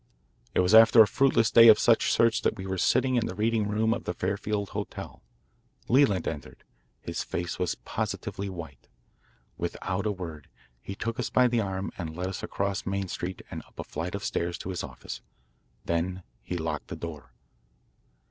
[0.55, 3.35] It was after a fruitless day of such search that we were sitting in the
[3.35, 5.21] reading room of the Fairfield Hotel.
[5.87, 6.63] Leland entered.
[7.01, 8.87] His face was positively white.
[9.59, 10.49] Without a word
[10.81, 13.83] he took us by the arm and led us across Main Street and up a
[13.83, 15.21] flight of stairs to his office.
[15.85, 17.33] Then he locked the door.